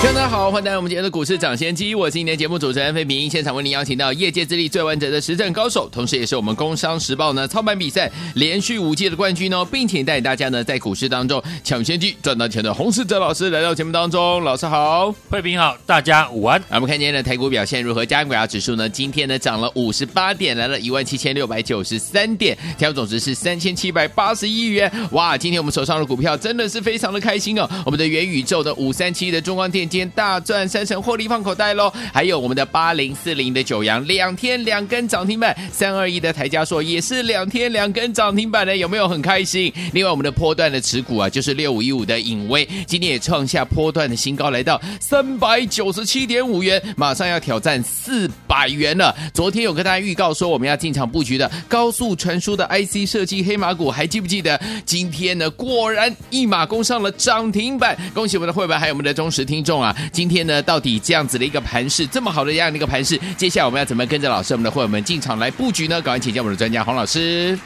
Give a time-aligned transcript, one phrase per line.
[0.00, 16.62] 大家好，欢迎来到我们今天的股市抢先机，我是今天节目主持人费平，现场为您邀请到业界资历最完整的实战高手，同时也是我们工商时报呢操盘比赛连续五届的冠军哦，并且带大家呢在股市当中抢先机赚到钱的洪世哲老师来到节目当中，老师好，费平好，大家午安。
[16.70, 18.06] 我们看今天的台股表现如何？
[18.06, 24.90] 加权指数呢，今天呢涨了五十八点，来了一万七千六百九十三点，成交总值是三千七百八十亿元。
[25.10, 29.87] 哇，今天我们手上的股票真的是非常的开心哦，我们的元宇宙的五三七的中光电。
[29.88, 31.92] 今天大赚三成，获利放口袋喽！
[32.12, 39.72] 还有我们的八零四零的九阳，两天两根涨停板；三二一的台加硕也是两天两根涨停板呢，有没有很开心？
[39.92, 49.16] 另外，我们的波段的持股啊，就是六五一五的影威，今天也创下波段的新高，来到三百九十七点五元，马上要挑战四百元了。
[49.32, 54.60] 昨天有跟大家预告说，我们要进场布局的高速传输的 IC 设计黑马股，还记不记得？
[54.84, 59.77] 今天呢，果然一马攻上了涨停板，恭喜我们的会员，还有我们的忠实听众。
[59.80, 66.00] 啊，今天呢，到底这样子的一个盘势，这么好的这样的一个盘势，接下来我们要怎么跟着老师我们的会员们进场来布局呢？
[66.02, 67.58] 赶快请教我们的专家黄老师。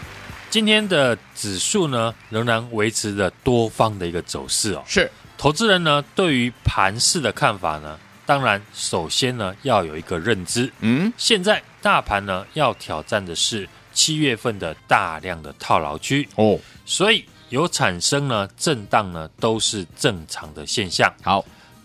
[0.51, 4.83] 今天的指数呢，仍然维持着多方的一个走势哦。
[4.87, 10.71] 是，投资人呢，对于盘势的看法呢，当然首先呢，要有一个认知。
[10.81, 21.11] 嗯，现在大盘呢，要挑战的是七月份的大量的套牢区哦，所以有产生呢震荡呢，都是正常的现象。
[21.23, 21.43] 好。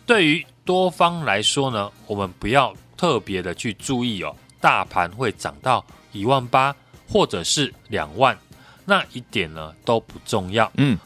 [0.08, 6.74] 对于多方来说呢，我们不要特别的去注意哦，大盘会涨到一万八
[7.10, 8.36] 或者是两万，
[8.86, 10.72] 那一点呢都不重要。
[10.78, 10.98] 嗯，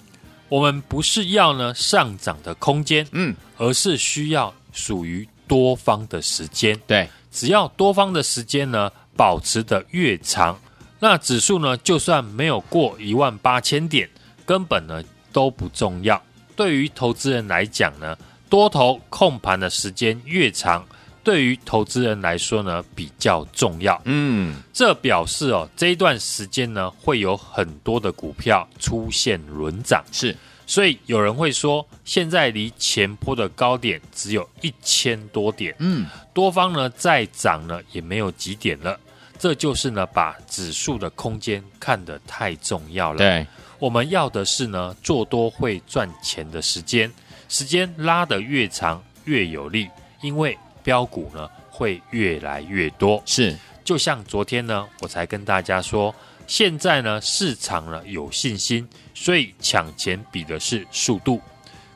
[0.49, 6.80] 我们不是要呢上涨的空间，嗯，而是需要属于多方的时间。
[6.86, 10.55] 对，只要多方的时间呢保持的越长，
[10.99, 14.08] 那指数呢就算没有过一万八千点，
[14.45, 15.03] 根本呢
[15.33, 16.21] 都不重要。
[16.55, 18.15] 对于投资人来讲呢。
[18.52, 20.86] 多头控盘的时间越长，
[21.23, 24.00] 对于投资人来说呢比较重要。
[24.04, 30.04] 嗯，这表示哦，这一段时间呢会有很多的股票出现轮涨。
[30.12, 30.36] 是，
[30.67, 35.73] 所以有人会说，现在离前坡的高点只有一千多点。
[35.80, 39.00] 嗯，多方呢再涨呢也没有几点了。
[39.39, 43.20] 这就是呢把指数的空间看得太重要了。
[43.20, 43.48] 对，
[43.80, 47.10] 我们要的是呢做多会赚钱的时间。
[47.52, 49.89] 时间拉得越长越有利，
[50.22, 53.22] 因为标股呢会越来越多。
[53.26, 53.54] 是，
[53.84, 56.16] 就像昨天呢，我才跟大家说，
[56.48, 61.42] 现在呢市场呢有信心，所以抢钱比的是速度，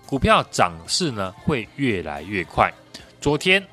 [0.05, 2.69] 股票涨势呢会越来越快。
[3.21, 3.65] 昨天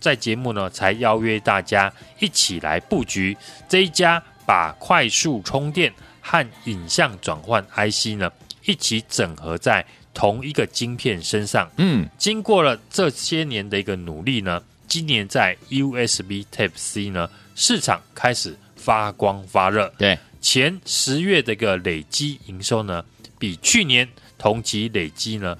[0.00, 3.36] 在节目呢才邀约大家一起来布局
[3.68, 8.28] 这一家，把快速充电和影像转换 IC 呢
[8.64, 9.86] 一起整合在。
[10.14, 19.92] 同一个晶片身上，嗯，经过了这些年的一个努力呢，今年在 USB Type C 呢市场开始发光发热。
[19.96, 23.04] 对，前十月的一个累积营收呢，
[23.38, 24.08] 比去年
[24.38, 25.56] 同期累积呢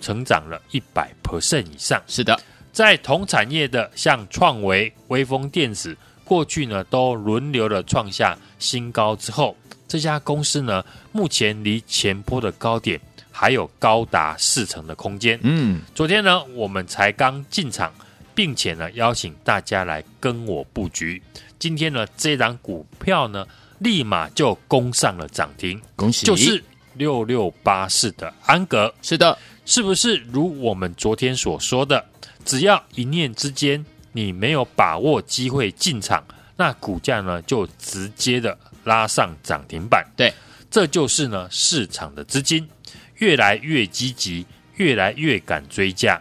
[0.00, 2.02] 成长了一百 percent 以上。
[2.06, 2.40] 是的，
[2.72, 9.56] 在同产业的像创维、微风电子，过去呢都轮流的创下新高之后，
[9.86, 13.00] 这家公司呢目前离前波的高点。
[13.40, 15.40] 还有高达四成的空间。
[15.42, 17.90] 嗯，昨天呢，我们才刚进场，
[18.34, 21.22] 并且呢，邀请大家来跟我布局。
[21.58, 23.46] 今天呢，这档股票呢，
[23.78, 26.26] 立马就攻上了涨停，恭喜！
[26.26, 26.62] 就是
[26.92, 28.92] 六六八四的安格。
[29.00, 32.04] 是的，是不是如我们昨天所说的，
[32.44, 36.22] 只要一念之间，你没有把握机会进场，
[36.58, 40.06] 那股价呢，就直接的拉上涨停板。
[40.14, 40.30] 对，
[40.70, 42.68] 这就是呢，市场的资金。
[43.20, 44.44] 越来越积极，
[44.76, 46.20] 越来越敢追价。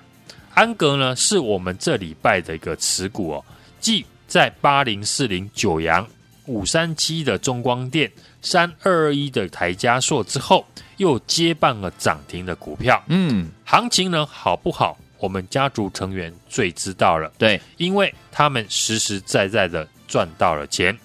[0.54, 3.46] 安格呢，是我们这礼拜的一个持股哦，
[3.81, 6.07] 即在八零四零九阳、
[6.46, 8.12] 五三七的中光电、
[8.42, 10.66] 三二二一的台加硕之后，
[10.98, 13.02] 又接棒了涨停的股票。
[13.07, 14.98] 嗯，行情呢好不好？
[15.18, 17.30] 我们家族成员最知道了。
[17.38, 20.98] 对，因为他们实实在在的赚到了钱。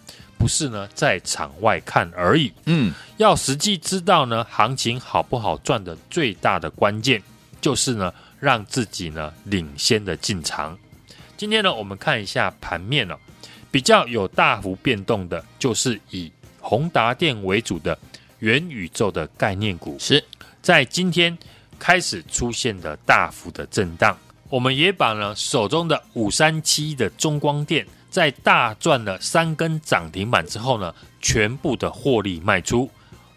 [0.45, 2.53] 不是呢，在场外看而已。
[2.67, 7.23] 嗯，要实际知道呢，行情好不好赚的最大的关键，
[7.63, 10.77] 就是呢，让自己呢领先的进场。
[11.39, 13.17] 今天呢，我们看一下盘面哦，
[13.71, 16.31] 比较有大幅变动的，就是以
[16.61, 17.99] 宏达电为主的
[18.41, 20.23] 元宇宙的概念股，是
[20.61, 21.39] 在今天
[21.79, 24.15] 开始出现的大幅的震荡。
[24.51, 32.89] 我们也把呢手中的五三七的中光电，在大赚了三根涨停板之后呢，全部的获利卖出。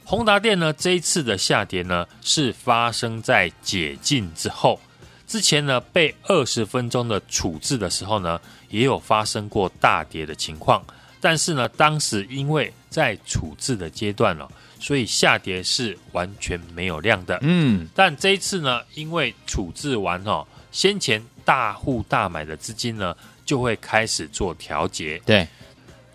[0.05, 4.79] 宏达电呢这一次的下跌呢，是发生在解禁之后。
[5.25, 8.39] 之前呢被二十分钟的处置的时候呢，
[8.69, 10.85] 也有发生过大跌的情况。
[11.19, 14.47] 但是呢，当时因为在处置的阶段了，
[14.79, 17.39] 所以下跌是完全没有量的。
[17.41, 20.45] 嗯，但这一次呢，因为处置完哦。
[20.71, 23.15] 先前大户大买的资金呢，
[23.47, 25.19] 就会开始做调节。
[25.25, 25.47] 对，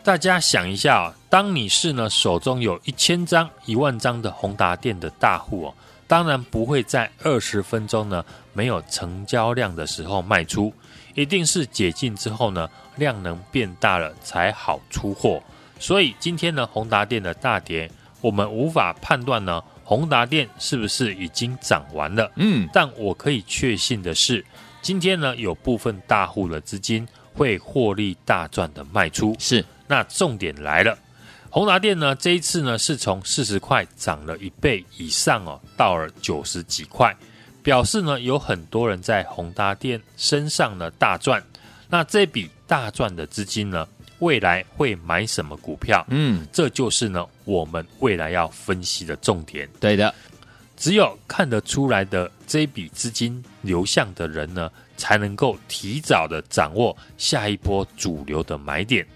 [0.04, 5.74] 大家想一下啊，当你是呢手中有一千张、一万张的宏达电的大户哦，
[6.06, 10.72] 当然不会在二十分钟呢没有成交量的时候卖出，
[11.14, 15.42] 一定是解禁之后呢量能变大了才好出货。
[15.80, 17.90] 所以今天呢宏达电的大跌，
[18.20, 19.60] 我们无法判断呢。
[19.84, 22.30] 宏达电是不是已经涨完了？
[22.36, 24.42] 嗯，但我可以确信的是，
[24.80, 29.34] 今天呢有部分大户的资金会获利大赚的卖出。
[29.38, 30.98] 是，那重点来了，
[31.50, 37.16] 宏达电呢这一次呢是从四十块涨了一倍以上哦，到了九十几块，
[37.62, 41.42] 表示呢有很多人在宏达电身上呢大赚。
[41.88, 43.86] 那这笔大赚的资金呢？
[44.20, 46.06] 未来会买什么股票？
[46.08, 49.68] 嗯，这就是呢，我们未来要分析的重点。
[49.80, 50.14] 对的，
[50.76, 59.06] 只有看得出来的这笔资金流向的人呢，才能够提早的掌握下一波主流的买点。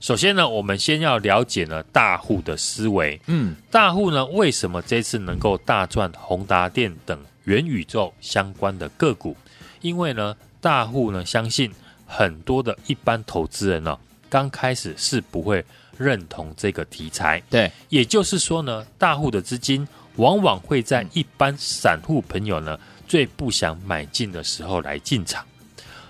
[0.00, 3.20] 首先呢，我们先要了解呢大户的思维。
[3.26, 9.36] 嗯，大户呢为什么这次能够大赚宏达电等元宇宙相关的个股？
[9.80, 11.70] 因为呢，大户呢相信
[12.06, 13.98] 很多的一般投资人呢。
[14.28, 15.62] 刚开始是不会
[15.98, 19.86] 认同这个题材，对，也就是说呢，大户的资金
[20.16, 22.80] 往往会在一般散户朋友呢
[23.12, 25.44] 最不想买进的时候来进场。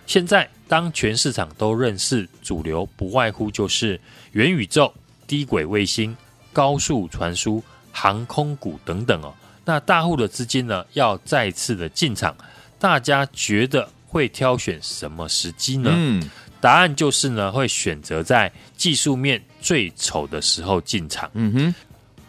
[0.06, 4.00] 现在，当全市场都认识主流，不外乎就是
[4.30, 4.94] 元宇宙、
[5.26, 6.16] 低轨卫星、
[6.52, 7.60] 高速传输、
[7.90, 9.34] 航空股等等哦。
[9.64, 12.36] 那大户的资金呢，要再次的进场，
[12.78, 15.90] 大家觉得会挑选什么时机呢？
[15.92, 16.30] 嗯。
[16.60, 21.28] 答案就是呢，会选择在技术面最丑的时候进场。
[21.34, 21.74] 嗯哼，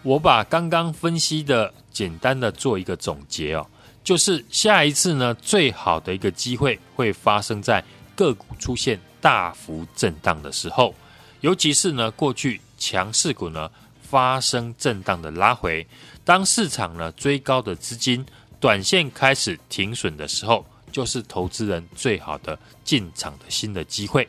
[0.01, 3.67] 我把刚刚分析的简单的做一个总结哦，
[4.03, 7.83] 就是下一次呢，最好的一个机会会发生在
[8.15, 10.93] 个股出现大幅震荡的时候，
[11.41, 13.71] 尤其是呢，过去强势股呢
[14.01, 15.87] 发生震荡的拉回，
[16.25, 18.25] 当市场呢追高的资金
[18.59, 20.65] 短线开始停损的时候。
[20.93, 24.27] 就是投资人最好的进场的新的机会。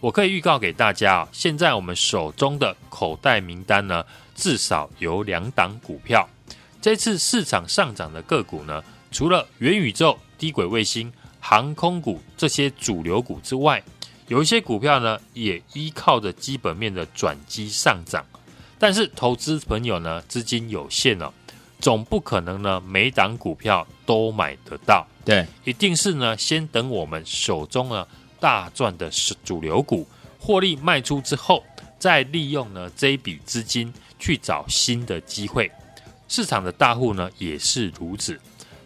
[0.00, 6.28] 我可以预告给大家啊，现在我们手中的口袋名单呢，至少有两档股票。
[6.82, 8.84] 这次市场上涨的个股呢，
[9.14, 13.80] 除了元宇宙、低轨卫星、航空股这些主流股之外，
[14.26, 18.26] 有一些股票呢，也依靠着基本面的转机上涨。
[18.76, 21.32] 但是投资朋友呢，资金有限哦。
[21.78, 25.06] 总不可能呢，每档股票都买得到。
[25.24, 28.04] 对，一定是呢，先等我们手中呢
[28.40, 29.08] 大赚的
[29.44, 30.04] 主流股
[30.40, 31.62] 获利卖出之后，
[32.00, 35.70] 再利用呢这一笔资金去找新的机会。
[36.26, 38.40] 市场的大户呢也是如此。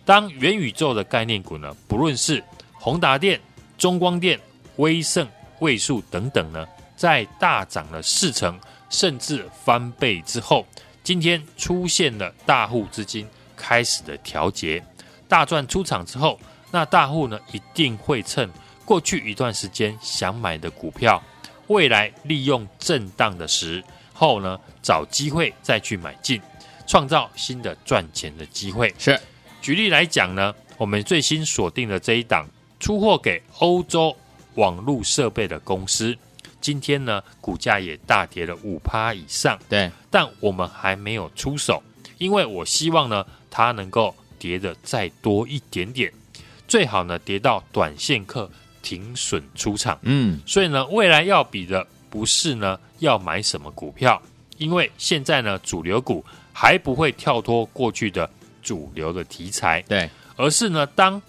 [0.09, 3.39] 当元宇宙的概念股呢，不论是宏达电、
[3.77, 4.41] 中光电、
[4.77, 10.67] 威盛、位数等等呢，在大涨了四成甚至翻倍之后。
[11.05, 14.83] 今天出现了大户资金开始的调节，
[15.29, 18.49] 大赚出场之后，那大户呢一定会趁
[18.87, 21.23] 过去一段时间想买的股票，
[21.67, 23.85] 未来利用震荡的时
[24.15, 26.41] 候呢，找机会再去买进，
[26.87, 28.95] 创造新的赚钱的机会。
[28.99, 29.21] 是，
[29.61, 32.47] 举例来讲呢，我们最新锁定的这一档
[32.81, 34.17] 出货给欧洲
[34.55, 36.17] 网络设备的公司。
[36.61, 39.59] 今天呢，股价也大跌了五趴以上。
[39.69, 41.83] 对，但我们还没有出手，
[42.19, 46.13] 因为我希望呢，它能够跌的再多一点点，
[46.67, 48.51] 最好呢，跌到短线客
[48.83, 49.99] 停损出场。
[50.03, 54.21] 嗯，所以呢，未来要比的不是呢要买什么股票，
[54.57, 58.29] 因为现在呢，主流股还不会跳脱过去的
[58.69, 59.81] 主流的题材。
[59.89, 61.23] 对，而是呢，当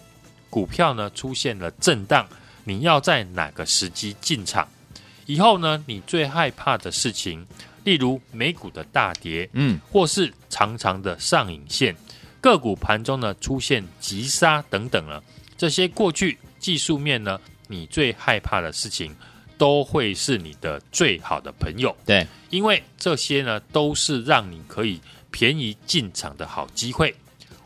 [0.49, 2.27] 股票呢出现了震荡，
[2.65, 4.67] 你要在哪个时机进场？
[5.25, 7.47] 以后呢，你最害怕的事情，
[7.85, 11.95] 例如美股的大跌，嗯，或是长长的上影线，
[12.41, 15.23] 个股盘中呢出现急杀等等了，
[15.57, 19.15] 这些过去技术面呢，你最害怕的事情，
[19.57, 21.95] 都会是你的最好的朋友。
[22.05, 24.99] 对，因为这些呢都是让你可以
[25.31, 27.15] 便宜进场的好机会。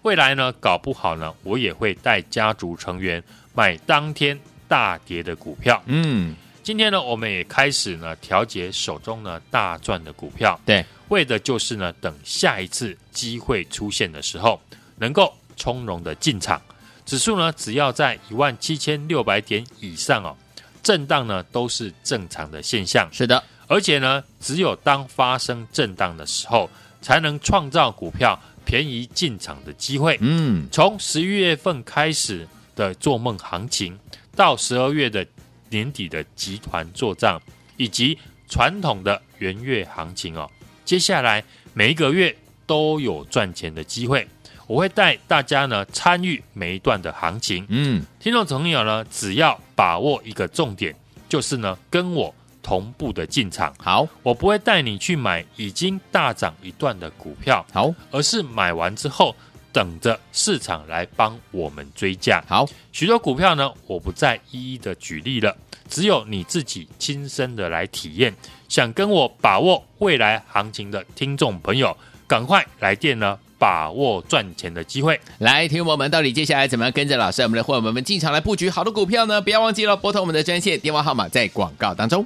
[0.03, 5.81] 未来呢，搞不好呢，我也会带家族成员买当天大跌的股票。
[5.85, 10.59] 嗯，今天呢，我们也开始呢调节手中呢大赚的股票。
[10.65, 14.59] 对，为的就是呢，等下一次机会出现的时候，
[14.97, 16.61] 能够从容的进场。
[17.05, 20.35] 指数呢，只要在一万七千六百点以上哦，
[20.81, 23.07] 震荡呢都是正常的现象。
[23.13, 26.69] 是的，而且呢，只有当发生震荡的时候，
[27.01, 28.37] 才能创造股票。
[28.65, 33.97] 便宜进场的机会，嗯，从十一月份开始的做梦行情，
[34.35, 35.25] 到十二月的
[35.69, 37.41] 年底的集团做账，
[37.77, 38.17] 以及
[38.49, 40.49] 传统的元月行情哦，
[40.85, 41.43] 接下来
[41.73, 44.27] 每一个月都有赚钱的机会，
[44.67, 50.95] 我会带大家呢参与每一段的行情，嗯，听众朋友呢，只要把握一个重点，
[51.27, 52.33] 就是呢跟我。
[52.63, 59.35] 同步的进场，好，我不会带你去买已经大涨一段的股票，好，而是买完之后
[59.71, 65.55] 等着市场来帮我们追价，好，许多股票呢，我不再一一的举例了，
[65.89, 68.33] 只有你自己亲身的来体验。
[68.69, 73.37] 想跟我把握未来行情的听众朋友，赶快来电呢。
[73.63, 79.39] 把握赚钱的机会，来听我们到底接下来怎么样跟着老师，我们的伙伴们进场来布局好的股票呢？
[79.39, 82.25] 不要忘记了拨通我们的专线电话号码，在广告当中。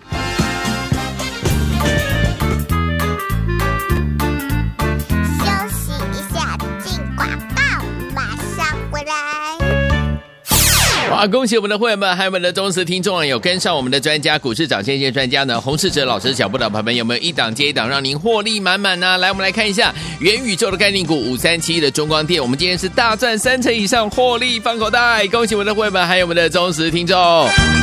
[11.09, 13.25] 好，恭喜我们的会员们，还有我们的忠实听众啊！
[13.25, 19.17] 有跟上我们的专家，股市涨先机专家呢，洪世哲老师脚步的朋友们，有没有一档接一档，让您获利满满呢？
[19.17, 25.25] 来，我们来看一下元宇宙的概念股五三七的中光电，我们今天是大赚三成以上，获利放口袋。
[25.27, 27.17] 恭喜我们的会员们，还有我们的忠实听众。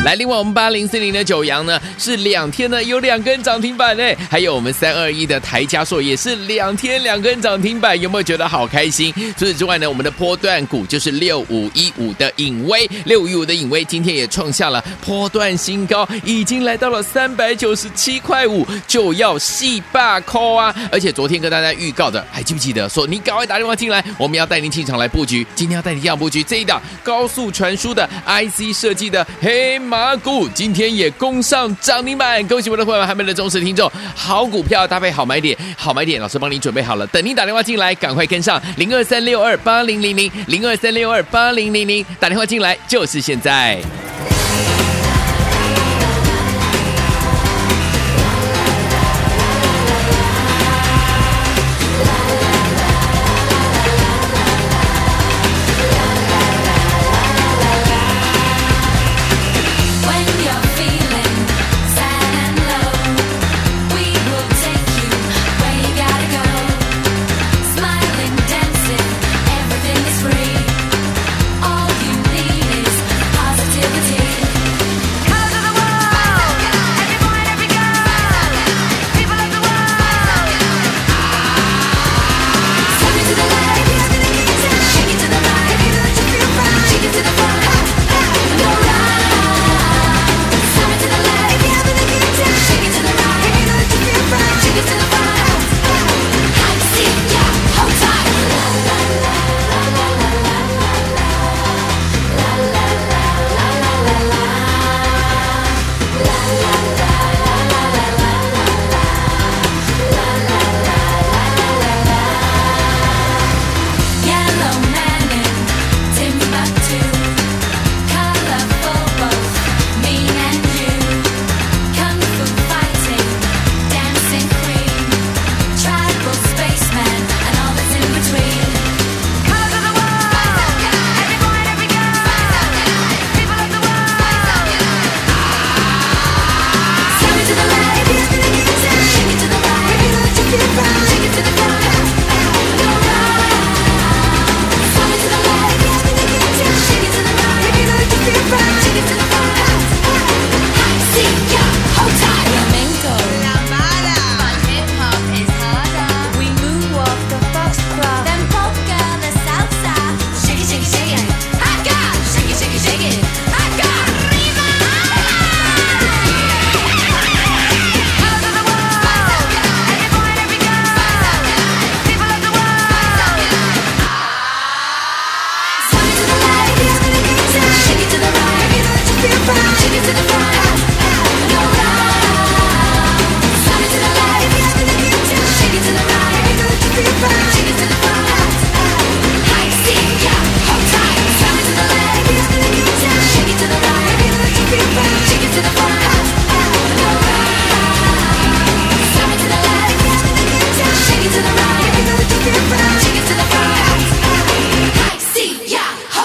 [0.05, 9.13] 来，另外我们八零四零的九阳呢，是两天呢有两根涨停板呢，还有我们三二一的台加硕也是两天两根涨停板，有没有觉得好开心？
[9.37, 13.25] 除此之外呢，我们的波段股就是六五一五的影威六。
[13.25, 20.75] 一五的影威今天也创下了波段新高，已经来到了三百九十七块五，就要细霸扣啊！
[20.93, 22.89] 而且昨天跟大家预告的，还记不记得？
[22.89, 25.47] 说你赶快打电话进来，我们要带您进场来布局。
[25.55, 32.47] 今天要带你这样布局这一档高速传输的 IC 设计的黑马股，今天也攻上涨停板。
[32.47, 43.15] 恭喜我们的会员，还没的忠实听众，好股票搭配好买点，好买点，老师帮你准备好了，等你打电话进来，赶快跟上零二三六二八零零零零二三六二八零零零，打电话进来就就。
[43.15, 44.04] 是现在。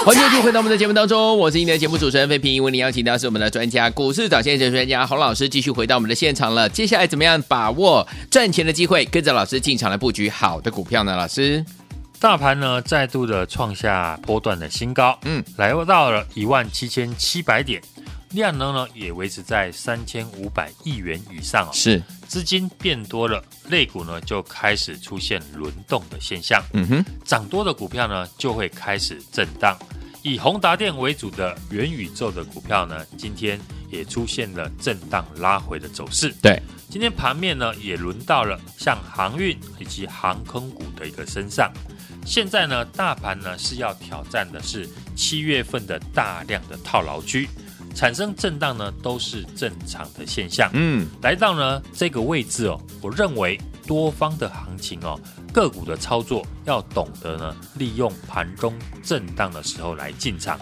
[0.10, 6.68] 欢迎继续回到我们的节目当中，我是今天的节目主持人费平，为您邀请到是我们的专家股市涨先机专家洪老师，继续回到我们的现场了。
[6.68, 11.16] 接下来怎么样把握赚钱的机会，跟着老师进场来布局好的股票呢？
[11.16, 11.64] 老师，
[12.20, 17.80] 大盘呢再度的创下波段的新高，嗯，来到了一万七千七百点，
[18.32, 29.78] 量能呢也维持在三千五百亿元以上哦，是资金变多了，类股呢就开始出现轮动的现象，嗯哼，涨多的股票呢就会开始震荡。
[30.22, 33.60] 以宏达电为主的元宇宙的股票呢，今天
[33.90, 36.34] 也出现了震荡拉回的走势。
[36.42, 41.72] 对，今天盘面呢也轮到了像航运以及航空股的一个身上。
[42.26, 47.48] 现在呢，大盘呢是要挑战的是七月份的大量的套牢区，
[47.96, 50.70] 产生震荡呢都是正常的现象。
[50.74, 53.58] 嗯，来到呢这个位置哦，我认为
[53.90, 55.20] 多方的行情哦。
[55.52, 60.60] 个股的操作要懂得呢，利用盘中震荡的时候来进场。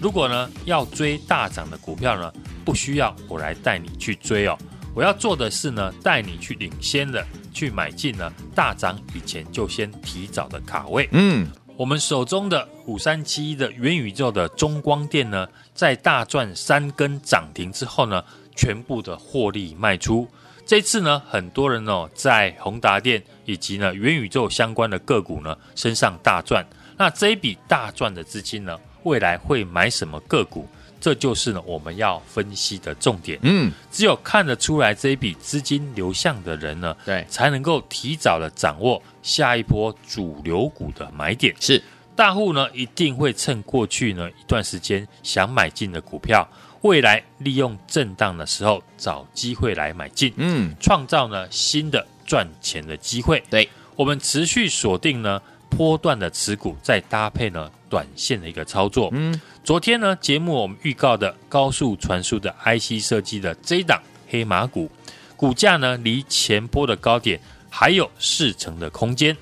[0.00, 2.32] 如果呢要追大涨的股票呢，
[2.64, 4.56] 不需要我来带你去追哦。
[4.94, 7.22] 我要做的是呢，带你去领先的
[7.52, 11.06] 去买进呢，大涨以前就先提早的卡位。
[11.12, 11.46] 嗯，
[11.76, 18.24] 我们手中的五三七一的元宇宙的中光电呢，在大赚三根涨停之后呢，
[18.56, 20.26] 全部的获利卖出。
[20.70, 26.64] 这次呢，很多人哦，在宏达电以及呢元宇宙相关的个股呢身上大赚。
[26.96, 30.68] 那这一笔大赚的资金呢，未来会买什么个股？
[31.00, 33.36] 这就是呢我们要分析的重点。
[33.42, 41.52] 嗯，只有看得出来这一笔资金流向的人呢，对，才能够提早的掌握下一波主流股的买点。
[41.58, 41.82] 是，
[42.14, 46.48] 大户呢一定会趁过去呢一段时间想买进的股票。
[46.82, 53.42] 未来利用震荡的时候找机会来买进，嗯，创造呢新的赚钱的机会。
[53.50, 59.10] 对，我们持续锁定呢波段的持股，再搭配呢短线的一个操作。
[59.12, 64.90] 嗯，昨天呢节目我们预告的高速传输的 IC 设计的这一档黑马股，
[65.36, 67.38] 股价呢离前波的高点
[67.68, 69.36] 还有四成的空间。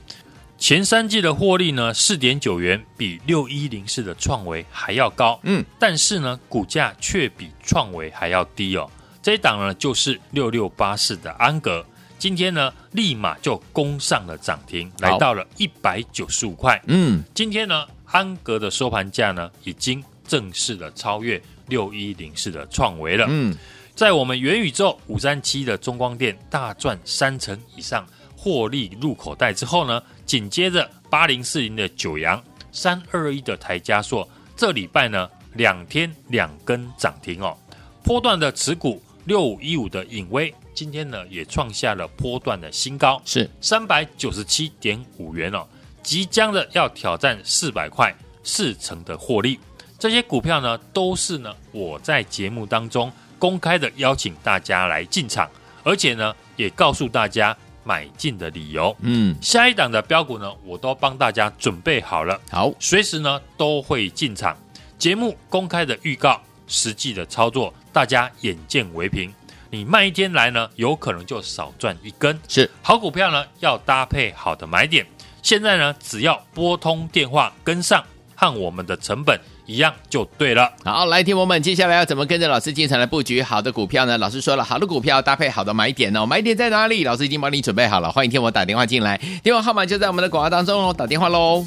[0.59, 5.39] 前三季的获利呢，四点九元，比六一零四的创维还要高。
[5.45, 8.91] 嗯，但是呢，股价却比创维还要低哦。
[9.23, 11.87] 这一档呢，就是六六八四的安格，
[12.19, 16.83] 今天呢，立马就攻上了涨停，来到了一百九十五块。
[16.89, 23.27] 嗯，今天呢，安格的收盘价呢，已经正式的超越六一零四的创维了。
[23.29, 23.57] 嗯，
[23.95, 28.05] 在我们元宇宙五三七的中光电大赚三成以上。
[28.41, 37.57] 获利入口袋之后呢，紧接着八零四零的九阳，三二一的台加硕，这礼拜呢两天两根涨停哦。
[38.05, 45.67] 波段的持股六五一五的影威，今天呢也创下了波段的新高，是三百九十七点五元哦，
[46.03, 48.15] 即将的要挑战四百块，
[48.45, 49.59] 四成的获利。
[49.99, 55.49] 这些股票呢都是呢我在节目当中公开的邀请大家来进场，
[55.83, 57.57] 而且呢也告诉大家。
[57.89, 64.55] 买进的理由，嗯，下一档的标股呢，我都帮大家准备好了，好，随时呢都会进场。
[64.99, 69.33] 节目公开的预告，实际的操作，大家眼见为凭。
[69.71, 72.39] 你慢一天来呢，有可能就少赚一根。
[72.47, 75.07] 是好股票呢，要搭配好的买点。
[75.43, 79.41] 现在呢，只要拨通电话跟上，和我们的成本。
[79.69, 80.73] 一样就对了。
[80.83, 84.17] 好，来，听友们，接下来要怎么跟着老师进场来布局好的股票呢？
[84.17, 87.05] 老师说了，好的股票搭配好的买点哦，买点在哪里？
[87.05, 91.63] 老师已经帮你准备好了，欢迎听我打电话进来，电话号码就在我们的广告当中哦，打电话喽。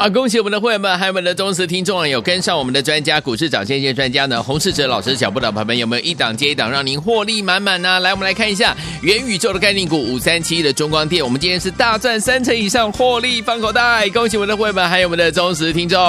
[0.00, 2.08] 好，恭喜我们的会员们，还有我们的忠实听众啊！
[2.08, 8.00] 有跟上我们的专家，股市涨先机专家呢，洪世哲老师脚步的朋友们，有没有一档接一档，让您获利满满呢？
[8.00, 14.08] 来，我们来看一下元宇宙的概念股五三七的中光电，我们今天是大赚三成以上，获利放口袋。
[14.08, 16.00] 恭喜我们的会员们，还有我们的忠实听众。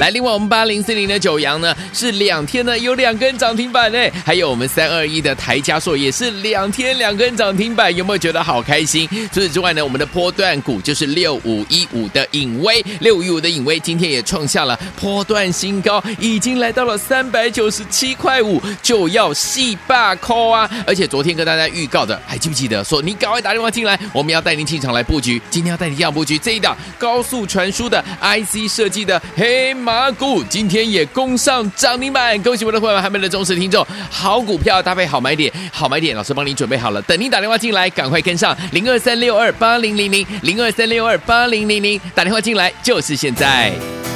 [0.00, 9.08] 来，另外我们八零四零的九阳呢，是两天呢有两根涨停板呢，还有我们三二一的台加硕也是两天两根涨停板，有没有觉得好开心？
[9.32, 13.19] 除此之外呢，我们的波段股就是六五一五的影威六。
[13.28, 20.68] 五的影威今天也创下了波段新高，已经来到了三百九十七块五，就要细把扣啊！
[20.86, 22.82] 而且昨天跟大家预告的，还记不记得？
[22.82, 25.40] 说你赶快打电话进来，我们要带您进场来布局。
[25.50, 32.40] 今天要带您这样布局这一档高速传输的 IC 设计的黑马股，今天也攻上涨停板。
[32.42, 43.09] 恭喜我的朋友们，还没的忠实听众，好股票搭配好买点，好买点，老师帮你准备好了，等您打电话进来，赶快跟上零二三六二八零零零零二三六二八零零零，打电话进来就是。
[43.10, 44.09] 是现在。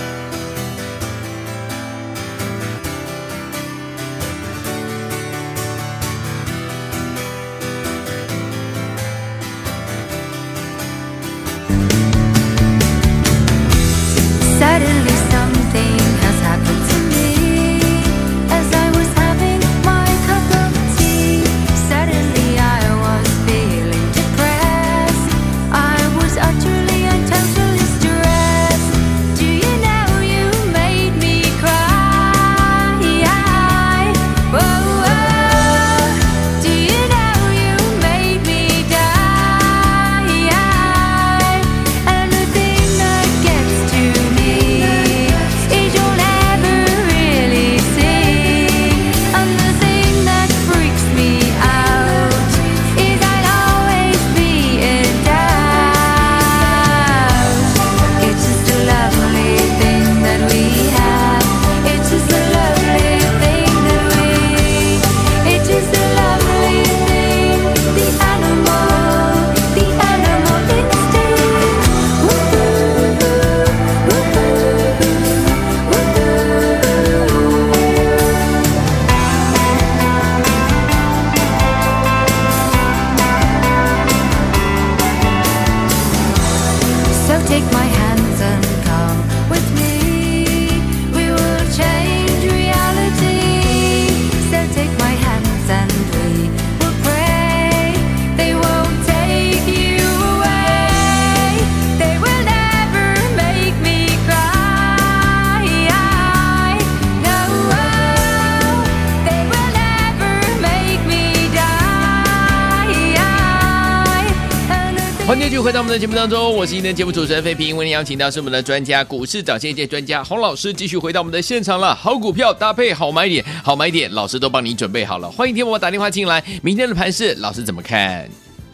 [115.55, 121.95] 续回到我们的节目当中，我是今天节目主持人费平，为您邀请到是我们的专家股市涨跌专家洪老师，继续回到我们的现场了。
[121.95, 125.31] 好股票搭配好买点，好买点，老师都帮你准备好了。
[125.31, 126.43] 欢迎听我打电话进来。
[126.61, 128.29] 明天的盘市，老师怎么看？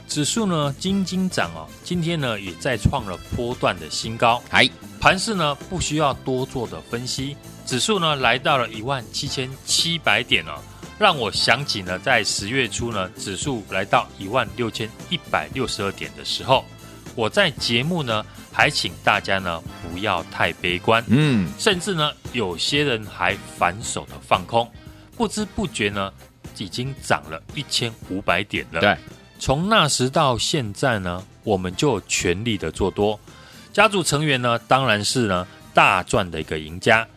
[0.09, 4.43] 指数呢，惊惊涨哦，今天呢也再创了波段的新高。
[4.49, 4.67] 嗨，
[4.99, 10.53] 盘市呢不需要多做的分析，指数呢来到了一万七千七百点哦。
[11.01, 16.63] 让我想起呢，在十月初呢，指数来到一万六千一百六十二点的时候，
[17.15, 24.71] 我在节目呢还请大家呢不要太悲观，嗯，甚至呢有些人还反手的放空，
[25.17, 26.13] 不知不觉呢
[26.59, 28.83] 已经涨了一千五百点了。
[28.83, 28.95] 对，
[29.39, 33.19] 从那时到现在呢，我们就全力的做多，
[33.73, 37.09] 家族成员呢当然是呢大赚的一个赢家。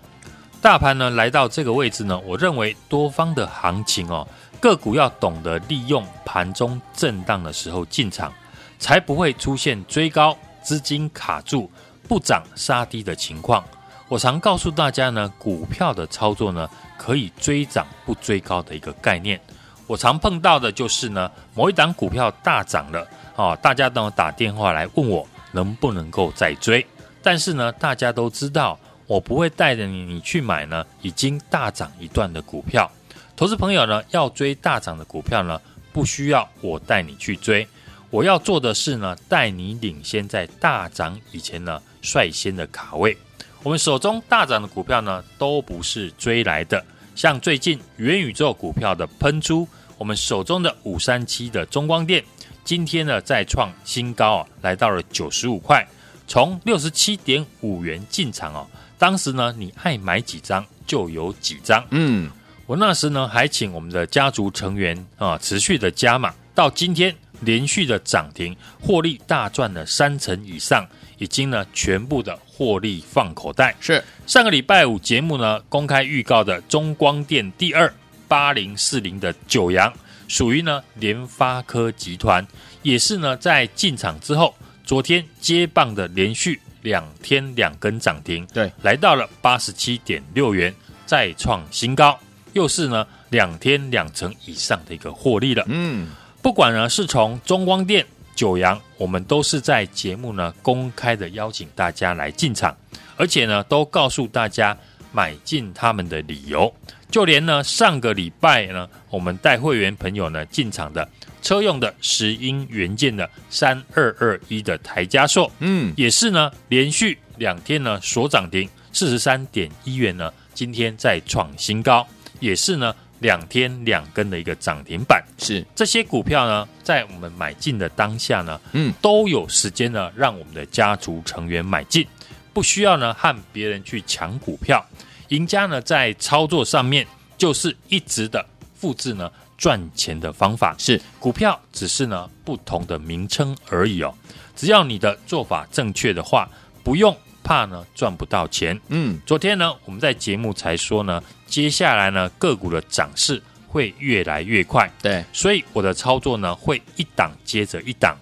[0.64, 4.26] 大盘呢来到这个位置呢，我认为多方的行情哦，
[4.62, 8.32] 个股要懂得利用盘中震荡的时候进场，
[8.80, 11.70] 才不会出现追高资金卡住
[12.08, 13.62] 不涨杀低的情况。
[14.08, 19.38] 我常告诉大家呢，股票的操作呢，可以追涨不追高的一个概念。
[19.86, 26.88] 我常碰到的就是呢，某一档股票大涨了哦，大家都打电话来问我能不能够再追，
[27.22, 28.80] 但是呢，大家都知道。
[29.14, 32.92] 我不会带着你，你去买呢，已经大涨一段的股票。
[33.36, 37.68] 投资朋友呢，要追大涨的股票呢，不需要我带你去追。
[38.10, 43.16] 我要做的是呢，带你领先在大涨以前呢，率先的卡位。
[43.62, 46.84] 我们手中大涨的股票呢，都不是追来的。
[47.14, 49.68] 像最近元宇宙股票的喷出，
[50.00, 52.24] 我们手中的五三七的中光电，
[52.64, 55.88] 今天呢再创新高啊，来到了九十五块，
[56.28, 58.66] 从六十七点五元进场哦。
[58.98, 61.86] 当时呢，你爱买几张就有几张。
[61.92, 62.30] 嗯，
[62.66, 73.76] 我那时呢还请我们的家族成员啊持续的加码，到今天连续的涨停，获利大赚了三成以上，已经呢全部的获利放口袋。
[73.82, 77.94] 是上个礼拜五节目呢公开预告的中光电第二
[78.28, 79.92] 八零四零的九阳，
[80.30, 82.48] 属于呢联发科集团，
[82.82, 86.62] 也是呢在进场之后，昨天接棒的连续。
[86.84, 90.74] 两天两根涨停，对，来到了八十七点六元，
[91.06, 92.20] 再创新高，
[92.52, 95.64] 又是呢两天两成以上的一个获利了。
[95.68, 96.10] 嗯，
[96.42, 102.76] 不管呢是从中光电、九阳，我们都是在节目呢公开的邀请大家来进场，
[103.16, 104.78] 而且呢都告诉大家
[105.12, 106.74] 买进他们的理由，
[107.10, 111.08] 就连呢上个礼拜呢我们带会员朋友呢进场的。
[111.44, 122.08] 车用的石英元件的三二二一的台加硕，嗯，也是呢，连续两天呢所涨停四十三点一元呢，今天再创新高，
[122.40, 125.22] 也是呢两天两根的一个涨停板。
[125.38, 132.08] 是这些股票呢，在我们买进的当下呢，嗯，都有时间呢让我们的家族成员买进，
[132.54, 134.84] 不需要呢和别人去抢股票。
[135.28, 137.06] 赢家呢在操作上面
[137.38, 139.30] 就是一直的复制呢。
[139.64, 144.14] 赚钱的方法是股票，只是呢不同的名称而已哦。
[144.58, 146.50] 只要你的做法正确的话，
[146.84, 148.78] 不用怕呢赚不到钱。
[148.90, 154.92] 嗯，昨天呢我们在节目才说呢，接下来呢个股的涨势会越来越快。
[155.02, 158.18] 对，所以我的操作呢会一档接着一档，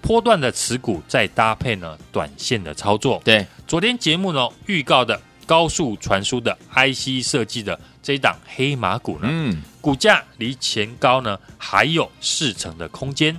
[0.00, 3.20] 波段的持股再搭配呢短线的操作。
[3.24, 9.62] 对，昨天节目呢预告的高速传输的 IC 设计的这一档黑马股呢，嗯。
[9.80, 13.38] 股价离前高呢还有四成的空间，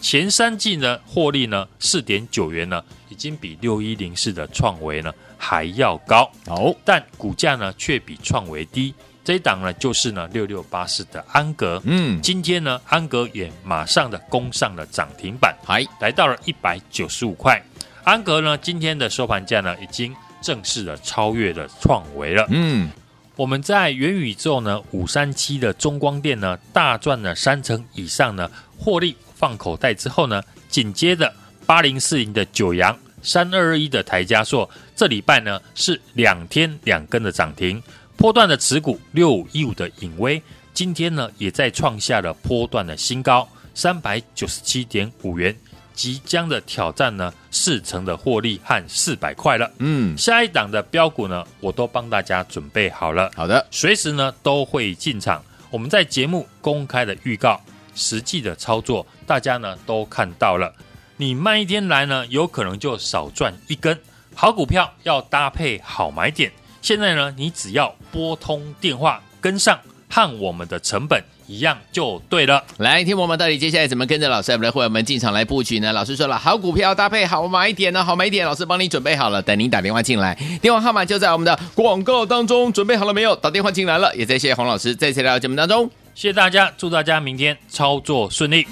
[0.00, 6.30] 前三季呢获利呢四点九元呢，已经比六一零四的创维呢还要高。
[6.46, 8.94] 好，但股价呢却比创维低。
[9.24, 11.80] 这一档呢就是呢六六八四的安格。
[11.84, 17.62] 嗯，今天呢安格也马上的攻上了涨停板，还来到了一百九十五块。
[18.04, 22.46] 安格呢今天的收盘价呢已经正式的超越了创维了。
[22.50, 22.90] 嗯。
[23.36, 31.30] 我们在元宇宙呢，五三七的中光电呢，大赚了三成以上呢，获利放口袋之后呢，紧接着
[31.66, 37.82] 八零四零的九阳，三二二一的台加硕，这礼拜呢是两天两根的涨停，
[38.16, 45.54] 波段的持股六五一五的影威，今天呢也在创下了波段的新高，三百九十七点五元。
[45.96, 49.68] 即将的挑战呢，四成的获利和四百块了。
[49.78, 53.32] 嗯，下一档的标股呢，我都帮大家准备好了。
[53.34, 55.42] 好的，随时呢都会进场。
[55.70, 57.60] 我们在节目公开的预告，
[57.94, 60.72] 实际的操作，大家呢都看到了。
[61.16, 63.98] 你慢一天来呢，有可能就少赚一根。
[64.34, 66.52] 好股票要搭配好买点。
[66.82, 72.62] 现在呢，你只要拨通电话跟上，和我们的成本一样就对了。
[72.78, 75.92] 来，听我们到底接下来怎么跟着老师我们的会员们进场来布局呢？
[75.92, 83.34] 老师说了，好股票搭配好买点呢，好买点，老师帮你准备好了，等您打电话进来，电话号码就在我们的广告当中，准备好了没有？
[83.36, 88.66] 打电话进来了，也再谢谢洪老师，再次来到节目当中，谢谢大家，祝大家明天操作顺利。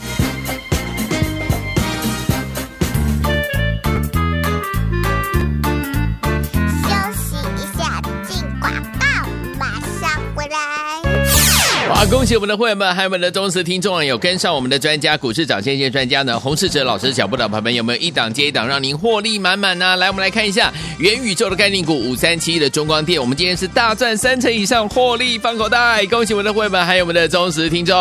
[11.94, 19.94] 好，恭喜我们的会员们，还有我们的忠实听众啊，有跟上我们的专家股市涨先机专家呢，洪世哲老师小布的朋友们，有没有一档接一档让您获利满满呢？
[19.94, 26.04] 来，我们来看一下元宇宙的概念股五三七的中光电，我们今天是大赚三成以上，获利放口袋。
[26.07, 27.96] 恭喜我们的会员们，还有我们的忠实听众。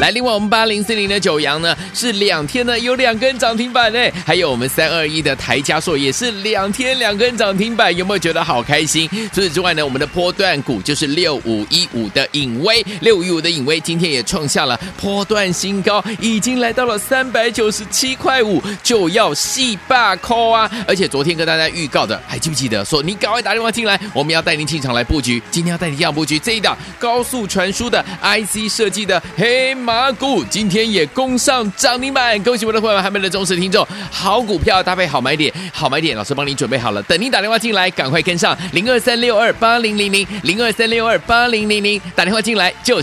[0.00, 9.06] 来，另外我们八零四零的九阳呢，是两天呢有两根涨停板呢，还有我们三二一的台加硕也是两天两根涨停板，有没有觉得好开心？
[9.34, 13.18] 除此之外呢，我们的波段股就是六五一五的影威六。
[13.28, 20.70] 五一五的影威今天也创下了波段新高，已经来到了三百九十七块五，就要细把扣啊！
[20.86, 22.82] 而且昨天跟大家预告的，还记不记得？
[22.84, 25.42] 说你赶快打电话进来，我们要带您进场来布局。
[25.50, 32.42] 今天要带你这样布局这一档高速传输的 IC 设计的黑马股，今天也攻上涨停板。
[32.42, 43.02] 恭喜我们的会员，还没的忠实听众，好股票搭配好买点，好买点，老师帮你准备好了，等您打电话进来，赶快跟上零二三六二八零零零零二三六二八零零零，打电话进来就。